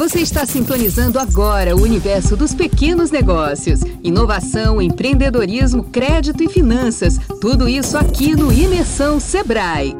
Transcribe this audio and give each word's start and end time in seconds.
Você 0.00 0.20
está 0.20 0.46
sintonizando 0.46 1.18
agora 1.18 1.76
o 1.76 1.82
universo 1.82 2.34
dos 2.34 2.54
pequenos 2.54 3.10
negócios. 3.10 3.80
Inovação, 4.02 4.80
empreendedorismo, 4.80 5.84
crédito 5.84 6.42
e 6.42 6.48
finanças. 6.48 7.18
Tudo 7.38 7.68
isso 7.68 7.98
aqui 7.98 8.34
no 8.34 8.50
Imersão 8.50 9.20
Sebrae. 9.20 9.94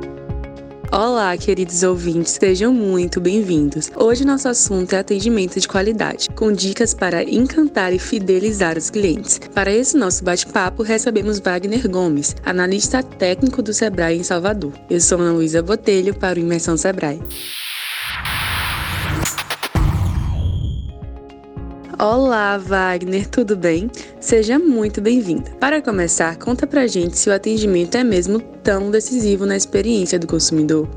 Olá, 0.90 1.36
queridos 1.36 1.82
ouvintes, 1.82 2.38
sejam 2.40 2.72
muito 2.72 3.20
bem-vindos. 3.20 3.92
Hoje 3.94 4.24
nosso 4.24 4.48
assunto 4.48 4.94
é 4.94 5.00
atendimento 5.00 5.60
de 5.60 5.68
qualidade, 5.68 6.30
com 6.30 6.50
dicas 6.50 6.94
para 6.94 7.22
encantar 7.22 7.92
e 7.92 7.98
fidelizar 7.98 8.78
os 8.78 8.88
clientes. 8.88 9.38
Para 9.54 9.70
esse 9.70 9.98
nosso 9.98 10.24
bate-papo, 10.24 10.82
recebemos 10.82 11.38
Wagner 11.40 11.86
Gomes, 11.90 12.34
analista 12.42 13.02
técnico 13.02 13.60
do 13.60 13.74
Sebrae 13.74 14.16
em 14.16 14.22
Salvador. 14.22 14.72
Eu 14.88 14.98
sou 14.98 15.20
Ana 15.20 15.32
Luísa 15.32 15.62
Botelho 15.62 16.14
para 16.14 16.38
o 16.38 16.42
Imersão 16.42 16.78
Sebrae. 16.78 17.20
Olá, 22.02 22.56
Wagner, 22.56 23.28
tudo 23.28 23.54
bem? 23.54 23.90
Seja 24.18 24.58
muito 24.58 25.02
bem-vinda. 25.02 25.50
Para 25.60 25.82
começar, 25.82 26.34
conta 26.38 26.66
pra 26.66 26.86
gente 26.86 27.18
se 27.18 27.28
o 27.28 27.34
atendimento 27.34 27.94
é 27.94 28.02
mesmo 28.02 28.40
tão 28.40 28.90
decisivo 28.90 29.44
na 29.44 29.54
experiência 29.54 30.18
do 30.18 30.26
consumidor. 30.26 30.88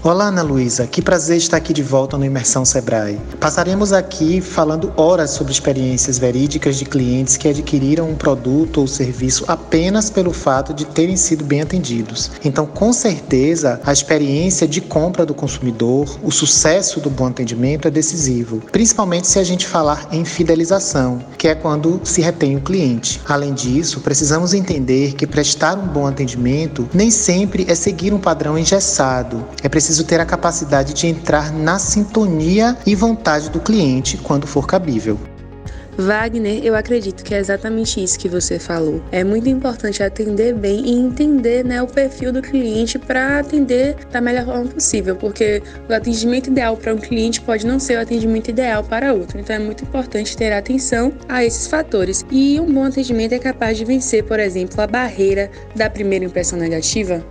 Olá, 0.00 0.26
Ana 0.26 0.42
Luísa. 0.42 0.86
Que 0.86 1.00
prazer 1.00 1.36
estar 1.36 1.56
aqui 1.56 1.72
de 1.72 1.82
volta 1.82 2.18
no 2.18 2.24
Imersão 2.24 2.64
Sebrae. 2.64 3.20
Passaremos 3.38 3.92
aqui 3.92 4.40
falando 4.40 4.92
horas 4.96 5.30
sobre 5.30 5.52
experiências 5.52 6.18
verídicas 6.18 6.76
de 6.76 6.84
clientes 6.84 7.36
que 7.36 7.46
adquiriram 7.46 8.08
um 8.10 8.16
produto 8.16 8.80
ou 8.80 8.88
serviço 8.88 9.44
apenas 9.46 10.10
pelo 10.10 10.32
fato 10.32 10.74
de 10.74 10.84
terem 10.84 11.16
sido 11.16 11.44
bem 11.44 11.62
atendidos. 11.62 12.32
Então, 12.44 12.66
com 12.66 12.92
certeza, 12.92 13.80
a 13.84 13.92
experiência 13.92 14.66
de 14.66 14.80
compra 14.80 15.24
do 15.24 15.34
consumidor, 15.34 16.18
o 16.22 16.32
sucesso 16.32 16.98
do 16.98 17.10
bom 17.10 17.26
atendimento 17.26 17.86
é 17.86 17.90
decisivo, 17.90 18.60
principalmente 18.72 19.28
se 19.28 19.38
a 19.38 19.44
gente 19.44 19.66
falar 19.66 20.08
em 20.10 20.24
fidelização, 20.24 21.20
que 21.38 21.46
é 21.46 21.54
quando 21.54 22.00
se 22.02 22.20
retém 22.20 22.56
o 22.56 22.60
cliente. 22.60 23.20
Além 23.28 23.54
disso, 23.54 24.00
precisamos 24.00 24.52
entender 24.52 25.14
que 25.14 25.26
prestar 25.26 25.78
um 25.78 25.86
bom 25.86 26.06
atendimento 26.06 26.88
nem 26.92 27.10
sempre 27.10 27.64
é 27.68 27.74
seguir 27.74 28.12
um 28.12 28.18
padrão 28.18 28.58
engessado. 28.58 29.44
É 29.62 29.68
preciso 29.82 30.02
preciso 30.02 30.04
ter 30.04 30.20
a 30.20 30.24
capacidade 30.24 30.94
de 30.94 31.06
entrar 31.06 31.52
na 31.52 31.78
sintonia 31.78 32.76
e 32.86 32.94
vontade 32.94 33.50
do 33.50 33.60
cliente 33.60 34.16
quando 34.16 34.46
for 34.46 34.66
cabível. 34.66 35.18
Wagner, 35.98 36.64
eu 36.64 36.74
acredito 36.74 37.22
que 37.22 37.34
é 37.34 37.38
exatamente 37.38 38.02
isso 38.02 38.18
que 38.18 38.28
você 38.28 38.58
falou. 38.58 39.02
É 39.12 39.22
muito 39.22 39.48
importante 39.48 40.02
atender 40.02 40.54
bem 40.54 40.86
e 40.86 40.92
entender 40.92 41.62
né, 41.64 41.82
o 41.82 41.86
perfil 41.86 42.32
do 42.32 42.40
cliente 42.40 42.98
para 42.98 43.40
atender 43.40 43.96
da 44.10 44.20
melhor 44.20 44.46
forma 44.46 44.70
possível, 44.70 45.16
porque 45.16 45.62
o 45.90 45.92
atendimento 45.92 46.46
ideal 46.46 46.76
para 46.76 46.94
um 46.94 46.98
cliente 46.98 47.42
pode 47.42 47.66
não 47.66 47.78
ser 47.78 47.98
o 47.98 48.00
atendimento 48.00 48.48
ideal 48.48 48.82
para 48.82 49.12
outro. 49.12 49.38
Então 49.38 49.56
é 49.56 49.58
muito 49.58 49.84
importante 49.84 50.34
ter 50.34 50.52
atenção 50.52 51.12
a 51.28 51.44
esses 51.44 51.66
fatores. 51.66 52.24
E 52.30 52.58
um 52.58 52.72
bom 52.72 52.84
atendimento 52.84 53.32
é 53.32 53.38
capaz 53.38 53.76
de 53.76 53.84
vencer, 53.84 54.24
por 54.24 54.40
exemplo, 54.40 54.80
a 54.80 54.86
barreira 54.86 55.50
da 55.76 55.90
primeira 55.90 56.24
impressão 56.24 56.58
negativa? 56.58 57.22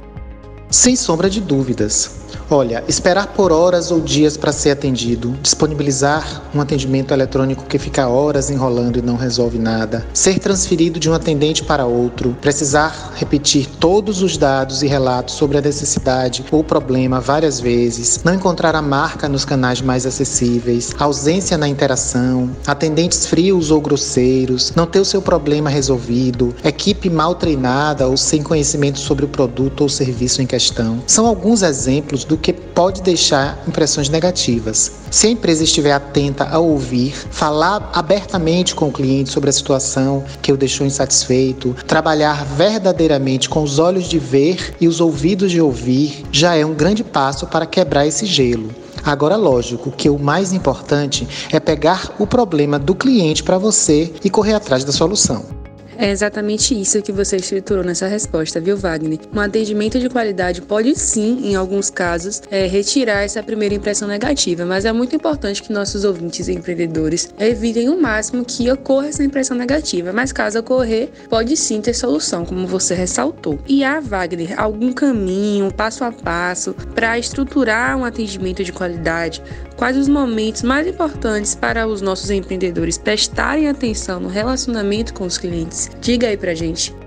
Sem 0.69 0.95
sombra 0.95 1.29
de 1.29 1.41
dúvidas. 1.41 2.20
Olha, 2.49 2.83
esperar 2.87 3.27
por 3.27 3.51
horas 3.51 3.91
ou 3.91 3.99
dias 3.99 4.35
para 4.35 4.51
ser 4.51 4.71
atendido, 4.71 5.35
disponibilizar 5.41 6.41
um 6.53 6.61
atendimento 6.61 7.13
eletrônico 7.13 7.65
que 7.65 7.79
fica 7.79 8.07
horas 8.07 8.49
enrolando 8.49 8.99
e 8.99 9.01
não 9.01 9.15
resolve 9.15 9.57
nada, 9.57 10.05
ser 10.13 10.39
transferido 10.39 10.99
de 10.99 11.09
um 11.09 11.13
atendente 11.13 11.63
para 11.63 11.85
outro, 11.85 12.35
precisar 12.41 13.13
repetir 13.15 13.67
todos 13.79 14.21
os 14.21 14.37
dados 14.37 14.83
e 14.83 14.87
relatos 14.87 15.35
sobre 15.35 15.57
a 15.57 15.61
necessidade 15.61 16.43
ou 16.51 16.63
problema 16.63 17.19
várias 17.19 17.59
vezes, 17.59 18.21
não 18.23 18.33
encontrar 18.33 18.75
a 18.75 18.81
marca 18.81 19.29
nos 19.29 19.45
canais 19.45 19.81
mais 19.81 20.05
acessíveis, 20.05 20.93
ausência 20.99 21.57
na 21.57 21.67
interação, 21.67 22.49
atendentes 22.65 23.25
frios 23.25 23.71
ou 23.71 23.79
grosseiros, 23.79 24.73
não 24.75 24.85
ter 24.85 24.99
o 24.99 25.05
seu 25.05 25.21
problema 25.21 25.69
resolvido, 25.69 26.53
equipe 26.63 27.09
mal 27.09 27.35
treinada 27.35 28.07
ou 28.07 28.17
sem 28.17 28.43
conhecimento 28.43 28.99
sobre 28.99 29.25
o 29.25 29.29
produto 29.29 29.81
ou 29.81 29.89
serviço 29.89 30.41
em 30.41 30.45
questão. 30.45 31.01
São 31.07 31.25
alguns 31.25 31.61
exemplos 31.61 32.20
do 32.25 32.37
que 32.37 32.53
pode 32.53 33.01
deixar 33.01 33.61
impressões 33.67 34.09
negativas. 34.09 34.91
Se 35.09 35.27
a 35.27 35.29
empresa 35.29 35.63
estiver 35.63 35.91
atenta 35.91 36.45
a 36.45 36.59
ouvir, 36.59 37.13
falar 37.29 37.89
abertamente 37.93 38.73
com 38.73 38.87
o 38.87 38.91
cliente 38.91 39.31
sobre 39.31 39.49
a 39.49 39.53
situação 39.53 40.23
que 40.41 40.51
o 40.51 40.57
deixou 40.57 40.85
insatisfeito, 40.87 41.75
trabalhar 41.87 42.45
verdadeiramente 42.45 43.49
com 43.49 43.63
os 43.63 43.79
olhos 43.79 44.05
de 44.05 44.19
ver 44.19 44.75
e 44.79 44.87
os 44.87 45.01
ouvidos 45.01 45.51
de 45.51 45.61
ouvir, 45.61 46.23
já 46.31 46.55
é 46.55 46.65
um 46.65 46.73
grande 46.73 47.03
passo 47.03 47.45
para 47.47 47.65
quebrar 47.65 48.07
esse 48.07 48.25
gelo. 48.25 48.69
Agora, 49.03 49.35
lógico 49.35 49.91
que 49.91 50.09
o 50.09 50.19
mais 50.19 50.53
importante 50.53 51.27
é 51.51 51.59
pegar 51.59 52.13
o 52.19 52.27
problema 52.27 52.77
do 52.77 52.93
cliente 52.93 53.43
para 53.43 53.57
você 53.57 54.13
e 54.23 54.29
correr 54.29 54.53
atrás 54.53 54.83
da 54.83 54.91
solução. 54.91 55.60
É 55.97 56.09
exatamente 56.09 56.79
isso 56.79 57.01
que 57.01 57.11
você 57.11 57.35
estruturou 57.35 57.83
nessa 57.83 58.07
resposta, 58.07 58.59
viu, 58.59 58.77
Wagner? 58.77 59.19
Um 59.33 59.39
atendimento 59.39 59.99
de 59.99 60.09
qualidade 60.09 60.61
pode 60.61 60.97
sim, 60.97 61.49
em 61.49 61.55
alguns 61.55 61.89
casos, 61.89 62.41
é, 62.49 62.65
retirar 62.65 63.21
essa 63.23 63.43
primeira 63.43 63.75
impressão 63.75 64.07
negativa, 64.07 64.65
mas 64.65 64.85
é 64.85 64.91
muito 64.91 65.15
importante 65.15 65.61
que 65.61 65.71
nossos 65.71 66.03
ouvintes 66.03 66.47
e 66.47 66.53
empreendedores 66.53 67.33
evitem 67.39 67.89
o 67.89 68.01
máximo 68.01 68.43
que 68.45 68.71
ocorra 68.71 69.07
essa 69.07 69.23
impressão 69.23 69.55
negativa, 69.55 70.11
mas 70.11 70.31
caso 70.31 70.59
ocorrer, 70.59 71.09
pode 71.29 71.55
sim 71.57 71.81
ter 71.81 71.93
solução, 71.93 72.45
como 72.45 72.65
você 72.65 72.95
ressaltou. 72.95 73.59
E 73.67 73.83
há, 73.83 73.99
Wagner, 73.99 74.59
algum 74.59 74.91
caminho, 74.93 75.71
passo 75.73 76.03
a 76.03 76.11
passo, 76.11 76.73
para 76.95 77.19
estruturar 77.19 77.97
um 77.97 78.05
atendimento 78.05 78.63
de 78.63 78.71
qualidade? 78.71 79.43
Quais 79.75 79.97
os 79.97 80.07
momentos 80.07 80.61
mais 80.61 80.87
importantes 80.87 81.55
para 81.55 81.87
os 81.87 82.01
nossos 82.01 82.29
empreendedores 82.29 82.97
prestarem 82.97 83.67
atenção 83.67 84.19
no 84.19 84.29
relacionamento 84.29 85.13
com 85.13 85.25
os 85.25 85.37
clientes? 85.37 85.90
Diga 85.99 86.27
aí 86.27 86.37
pra 86.37 86.53
gente. 86.53 87.00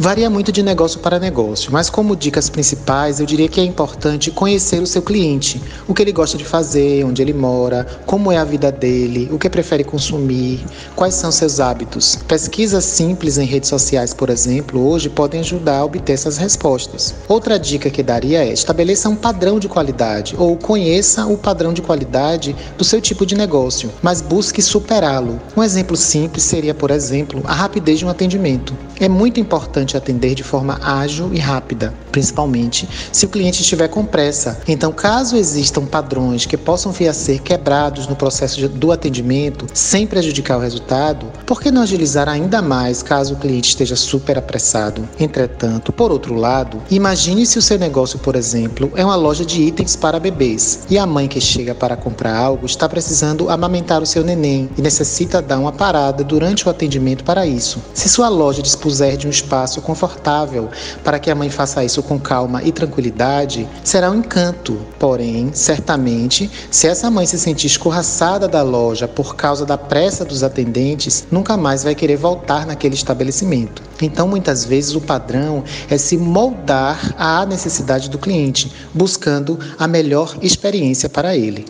Varia 0.00 0.30
muito 0.30 0.52
de 0.52 0.62
negócio 0.62 1.00
para 1.00 1.18
negócio, 1.18 1.72
mas 1.72 1.90
como 1.90 2.14
dicas 2.14 2.48
principais, 2.48 3.18
eu 3.18 3.26
diria 3.26 3.48
que 3.48 3.60
é 3.60 3.64
importante 3.64 4.30
conhecer 4.30 4.80
o 4.80 4.86
seu 4.86 5.02
cliente, 5.02 5.60
o 5.88 5.92
que 5.92 6.00
ele 6.00 6.12
gosta 6.12 6.38
de 6.38 6.44
fazer, 6.44 7.04
onde 7.04 7.20
ele 7.20 7.32
mora, 7.32 7.84
como 8.06 8.30
é 8.30 8.36
a 8.36 8.44
vida 8.44 8.70
dele, 8.70 9.28
o 9.32 9.40
que 9.40 9.50
prefere 9.50 9.82
consumir, 9.82 10.64
quais 10.94 11.14
são 11.14 11.32
seus 11.32 11.58
hábitos. 11.58 12.14
Pesquisas 12.28 12.84
simples 12.84 13.38
em 13.38 13.44
redes 13.44 13.68
sociais, 13.68 14.14
por 14.14 14.30
exemplo, 14.30 14.88
hoje 14.88 15.08
podem 15.08 15.40
ajudar 15.40 15.78
a 15.78 15.84
obter 15.84 16.12
essas 16.12 16.36
respostas. 16.36 17.12
Outra 17.26 17.58
dica 17.58 17.90
que 17.90 18.00
daria 18.00 18.44
é 18.44 18.52
estabeleça 18.52 19.08
um 19.08 19.16
padrão 19.16 19.58
de 19.58 19.66
qualidade 19.66 20.36
ou 20.38 20.56
conheça 20.56 21.26
o 21.26 21.36
padrão 21.36 21.72
de 21.72 21.82
qualidade 21.82 22.54
do 22.76 22.84
seu 22.84 23.00
tipo 23.00 23.26
de 23.26 23.34
negócio, 23.34 23.90
mas 24.00 24.22
busque 24.22 24.62
superá-lo. 24.62 25.40
Um 25.56 25.62
exemplo 25.64 25.96
simples 25.96 26.44
seria, 26.44 26.72
por 26.72 26.92
exemplo, 26.92 27.42
a 27.44 27.52
rapidez 27.52 27.98
de 27.98 28.06
um 28.06 28.08
atendimento. 28.08 28.76
É 29.00 29.08
muito 29.08 29.40
importante 29.40 29.87
importante 29.88 29.96
atender 29.96 30.34
de 30.34 30.42
forma 30.42 30.78
ágil 30.82 31.32
e 31.32 31.38
rápida, 31.38 31.94
principalmente 32.18 32.88
se 33.12 33.26
o 33.26 33.28
cliente 33.28 33.62
estiver 33.62 33.86
com 33.86 34.04
pressa. 34.04 34.60
Então, 34.66 34.90
caso 34.90 35.36
existam 35.36 35.86
padrões 35.86 36.46
que 36.46 36.56
possam 36.56 36.90
vir 36.90 37.06
a 37.06 37.12
ser 37.12 37.40
quebrados 37.40 38.08
no 38.08 38.16
processo 38.16 38.68
do 38.68 38.90
atendimento 38.90 39.66
sem 39.72 40.04
prejudicar 40.04 40.58
o 40.58 40.60
resultado, 40.60 41.26
por 41.46 41.60
que 41.60 41.70
não 41.70 41.82
agilizar 41.82 42.28
ainda 42.28 42.60
mais 42.60 43.02
caso 43.02 43.34
o 43.34 43.36
cliente 43.36 43.68
esteja 43.68 43.94
super 43.94 44.36
apressado? 44.36 45.08
Entretanto, 45.20 45.92
por 45.92 46.10
outro 46.10 46.34
lado, 46.34 46.82
imagine 46.90 47.46
se 47.46 47.56
o 47.56 47.62
seu 47.62 47.78
negócio, 47.78 48.18
por 48.18 48.34
exemplo, 48.34 48.90
é 48.96 49.04
uma 49.04 49.16
loja 49.16 49.44
de 49.44 49.62
itens 49.62 49.94
para 49.94 50.18
bebês 50.18 50.80
e 50.90 50.98
a 50.98 51.06
mãe 51.06 51.28
que 51.28 51.40
chega 51.40 51.74
para 51.74 51.96
comprar 51.96 52.36
algo 52.36 52.66
está 52.66 52.88
precisando 52.88 53.48
amamentar 53.48 54.02
o 54.02 54.06
seu 54.06 54.24
neném 54.24 54.68
e 54.76 54.82
necessita 54.82 55.40
dar 55.40 55.58
uma 55.60 55.72
parada 55.72 56.24
durante 56.24 56.66
o 56.66 56.70
atendimento 56.70 57.22
para 57.22 57.46
isso. 57.46 57.80
Se 57.94 58.08
sua 58.08 58.28
loja 58.28 58.60
dispuser 58.60 59.16
de 59.16 59.28
um 59.28 59.30
espaço 59.30 59.80
confortável 59.80 60.68
para 61.04 61.20
que 61.20 61.30
a 61.30 61.34
mãe 61.34 61.48
faça 61.48 61.84
isso 61.84 62.02
com 62.08 62.18
calma 62.18 62.62
e 62.62 62.72
tranquilidade, 62.72 63.68
será 63.84 64.10
um 64.10 64.16
encanto. 64.16 64.80
Porém, 64.98 65.50
certamente, 65.52 66.50
se 66.70 66.88
essa 66.88 67.10
mãe 67.10 67.26
se 67.26 67.38
sentir 67.38 67.66
escorraçada 67.66 68.48
da 68.48 68.62
loja 68.62 69.06
por 69.06 69.36
causa 69.36 69.66
da 69.66 69.76
pressa 69.76 70.24
dos 70.24 70.42
atendentes, 70.42 71.26
nunca 71.30 71.56
mais 71.56 71.84
vai 71.84 71.94
querer 71.94 72.16
voltar 72.16 72.66
naquele 72.66 72.94
estabelecimento. 72.94 73.82
Então, 74.00 74.26
muitas 74.26 74.64
vezes, 74.64 74.94
o 74.94 75.00
padrão 75.00 75.62
é 75.90 75.98
se 75.98 76.16
moldar 76.16 77.14
à 77.18 77.44
necessidade 77.44 78.08
do 78.08 78.18
cliente, 78.18 78.72
buscando 78.94 79.58
a 79.78 79.86
melhor 79.86 80.36
experiência 80.40 81.08
para 81.08 81.36
ele. 81.36 81.66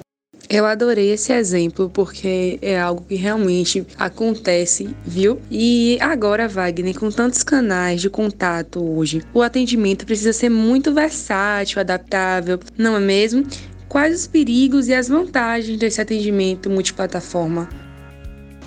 Eu 0.50 0.64
adorei 0.64 1.10
esse 1.10 1.30
exemplo 1.30 1.90
porque 1.90 2.58
é 2.62 2.80
algo 2.80 3.04
que 3.06 3.16
realmente 3.16 3.86
acontece, 3.98 4.88
viu? 5.04 5.38
E 5.50 5.98
agora, 6.00 6.48
Wagner, 6.48 6.98
com 6.98 7.10
tantos 7.10 7.42
canais 7.42 8.00
de 8.00 8.08
contato 8.08 8.82
hoje, 8.82 9.22
o 9.34 9.42
atendimento 9.42 10.06
precisa 10.06 10.32
ser 10.32 10.48
muito 10.48 10.94
versátil, 10.94 11.80
adaptável, 11.80 12.58
não 12.78 12.96
é 12.96 13.00
mesmo? 13.00 13.46
Quais 13.90 14.20
os 14.20 14.26
perigos 14.26 14.88
e 14.88 14.94
as 14.94 15.08
vantagens 15.08 15.78
desse 15.78 16.00
atendimento 16.00 16.70
multiplataforma? 16.70 17.68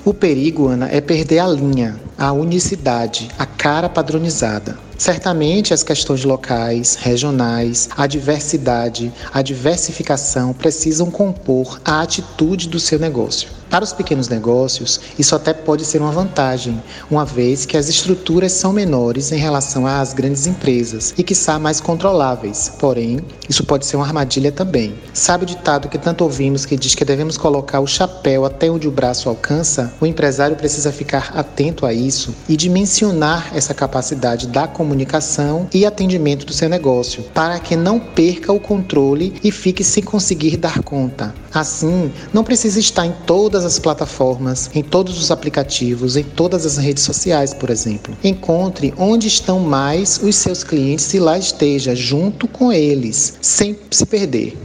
O 0.06 0.14
perigo, 0.14 0.68
Ana, 0.68 0.88
é 0.88 1.02
perder 1.02 1.40
a 1.40 1.48
linha, 1.48 2.00
a 2.16 2.32
unicidade, 2.32 3.28
a 3.40 3.46
cara 3.46 3.90
padronizada. 3.90 4.78
Certamente 5.02 5.74
as 5.74 5.82
questões 5.82 6.24
locais, 6.24 6.94
regionais, 6.94 7.90
a 7.98 8.06
diversidade, 8.06 9.12
a 9.34 9.42
diversificação 9.42 10.54
precisam 10.54 11.10
compor 11.10 11.82
a 11.84 12.04
atitude 12.04 12.70
do 12.70 12.80
seu 12.80 13.00
negócio. 13.00 13.61
Para 13.72 13.86
os 13.86 13.94
pequenos 13.94 14.28
negócios, 14.28 15.00
isso 15.18 15.34
até 15.34 15.54
pode 15.54 15.86
ser 15.86 16.02
uma 16.02 16.12
vantagem, 16.12 16.84
uma 17.10 17.24
vez 17.24 17.66
que 17.66 17.78
as 17.78 17.88
estruturas 17.88 18.52
são 18.52 18.74
menores 18.74 19.32
em 19.32 19.38
relação 19.38 19.88
às 19.88 20.14
grandes 20.14 20.46
empresas 20.46 21.14
e 21.18 21.24
que 21.24 21.34
são 21.34 21.58
mais 21.58 21.80
controláveis. 21.80 22.70
Porém, 22.78 23.22
isso 23.48 23.64
pode 23.64 23.86
ser 23.86 23.96
uma 23.96 24.06
armadilha 24.06 24.52
também. 24.52 24.94
Sabe 25.14 25.46
o 25.46 25.48
ditado 25.48 25.88
que 25.88 25.98
tanto 25.98 26.26
ouvimos 26.26 26.66
que 26.66 26.76
diz 26.76 26.96
que 26.96 27.06
devemos 27.06 27.38
colocar 27.38 27.80
o 27.80 27.88
chapéu 27.88 28.44
até 28.44 28.70
onde 28.70 28.90
o 28.90 28.92
braço 28.92 29.30
alcança? 29.30 29.94
O 30.02 30.06
empresário 30.06 30.58
precisa 30.58 30.92
ficar 30.92 31.32
atento 31.34 31.86
a 31.86 31.94
isso 31.94 32.36
e 32.50 32.58
dimensionar 32.58 33.52
essa 33.56 33.74
capacidade 33.74 34.48
da 34.48 34.68
comunicação 34.68 35.70
e 35.74 35.86
atendimento 35.86 36.46
do 36.46 36.52
seu 36.52 36.68
negócio, 36.68 37.24
para 37.34 37.58
que 37.58 37.78
não 37.78 38.02
perca 38.02 38.52
o 38.52 38.60
controle 38.60 39.34
e 39.42 39.50
fique 39.50 39.82
sem 39.82 40.04
conseguir 40.04 40.58
dar 40.58 40.84
conta. 40.84 41.34
Assim, 41.54 42.12
não 42.34 42.44
precisa 42.44 42.80
estar 42.80 43.06
em 43.06 43.14
todas 43.26 43.61
todas 43.62 43.66
as 43.66 43.80
plataformas, 43.80 44.72
em 44.74 44.82
todos 44.82 45.22
os 45.22 45.30
aplicativos, 45.30 46.16
em 46.16 46.24
todas 46.24 46.66
as 46.66 46.78
redes 46.78 47.04
sociais, 47.04 47.54
por 47.54 47.70
exemplo. 47.70 48.18
Encontre 48.24 48.94
onde 48.98 49.28
estão 49.28 49.60
mais 49.60 50.20
os 50.22 50.36
seus 50.36 50.64
clientes 50.64 51.14
e 51.14 51.20
lá 51.20 51.38
esteja 51.38 51.96
junto 51.96 52.48
com 52.48 52.74
eles, 52.74 53.36
sem 53.42 53.78
se 53.92 54.06
perder. 54.06 54.58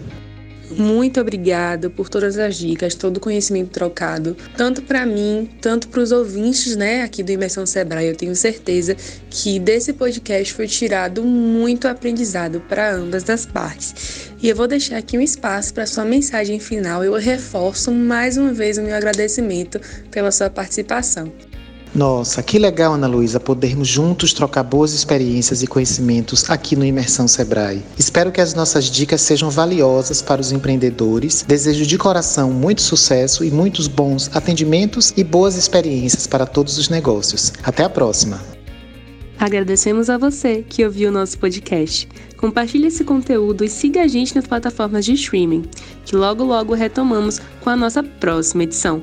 Muito 0.76 1.19
obrigada 1.19 1.88
por 1.88 2.08
todas 2.08 2.38
as 2.38 2.56
dicas, 2.56 2.94
todo 2.94 3.17
o 3.17 3.20
conhecimento 3.20 3.70
trocado, 3.70 4.37
tanto 4.56 4.82
para 4.82 5.06
mim, 5.06 5.49
tanto 5.58 5.88
para 5.88 6.00
os 6.00 6.12
ouvintes, 6.12 6.76
né, 6.76 7.02
aqui 7.02 7.23
do 7.23 7.32
Imersão 7.32 7.64
Sebrae. 7.64 8.08
Eu 8.08 8.14
tenho 8.14 8.37
certeza 8.37 8.94
que 9.31 9.58
desse 9.58 9.94
podcast 9.94 10.52
foi 10.52 10.67
tirado 10.67 11.25
muito 11.25 11.88
aprendizado 11.88 12.61
para 12.69 12.94
ambas 12.94 13.28
as 13.31 13.46
partes. 13.46 14.31
E 14.43 14.50
eu 14.50 14.55
vou 14.55 14.69
deixar 14.69 14.99
aqui 14.99 15.17
um 15.17 15.23
espaço 15.23 15.73
para 15.73 15.87
sua 15.87 16.05
mensagem 16.05 16.61
final. 16.61 17.02
Eu 17.02 17.14
reforço 17.14 17.90
mais 17.90 18.37
uma 18.37 18.52
vez 18.52 18.76
o 18.76 18.82
meu 18.82 18.94
agradecimento 18.94 19.81
pela 20.11 20.31
sua 20.31 20.50
participação. 20.50 21.32
Nossa, 21.96 22.43
que 22.43 22.58
legal, 22.58 22.93
Ana 22.93 23.06
Luísa, 23.06 23.40
podermos 23.40 23.88
juntos 23.88 24.34
trocar 24.34 24.62
boas 24.62 24.93
experiências 24.93 25.62
e 25.62 25.66
conhecimentos 25.66 26.50
aqui 26.50 26.76
no 26.76 26.84
Imersão 26.84 27.26
Sebrae. 27.26 27.82
Espero 27.98 28.31
que 28.31 28.38
as 28.38 28.52
nossas 28.52 28.84
dicas 28.84 29.22
sejam 29.22 29.48
valiosas 29.48 30.20
para 30.20 30.38
os 30.38 30.52
empreendedores. 30.52 31.43
Desejo 31.48 31.87
de 31.87 31.96
coração 31.96 32.52
muito 32.52 32.82
sucesso 32.82 33.43
e 33.43 33.50
muitos 33.50 33.88
bons 33.88 34.31
atendimentos 34.34 35.14
e 35.16 35.25
boas 35.25 35.56
experiências 35.56 36.26
para 36.26 36.44
todos 36.44 36.76
os 36.76 36.90
negócios. 36.90 37.50
Até 37.62 37.84
a 37.84 37.88
próxima! 37.88 38.43
Agradecemos 39.38 40.10
a 40.10 40.19
você 40.19 40.62
que 40.69 40.84
ouviu 40.84 41.08
o 41.08 41.12
nosso 41.12 41.38
podcast. 41.38 42.06
Compartilhe 42.37 42.88
esse 42.88 43.04
conteúdo 43.04 43.64
e 43.64 43.70
siga 43.70 44.02
a 44.02 44.06
gente 44.06 44.34
nas 44.34 44.46
plataformas 44.46 45.06
de 45.06 45.14
streaming, 45.14 45.64
que 46.04 46.14
logo 46.14 46.44
logo 46.44 46.75
retomamos 46.75 47.40
com 47.62 47.70
a 47.70 47.76
nossa 47.76 48.02
próxima 48.02 48.64
edição. 48.64 49.02